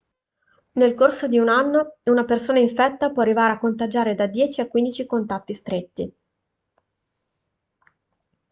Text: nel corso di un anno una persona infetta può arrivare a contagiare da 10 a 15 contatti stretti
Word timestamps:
nel 0.71 0.95
corso 0.95 1.27
di 1.27 1.37
un 1.37 1.47
anno 1.47 1.97
una 2.05 2.25
persona 2.25 2.57
infetta 2.57 3.11
può 3.11 3.21
arrivare 3.21 3.53
a 3.53 3.59
contagiare 3.59 4.15
da 4.15 4.25
10 4.25 4.61
a 4.61 4.67
15 4.67 5.05
contatti 5.05 5.53
stretti 5.53 6.15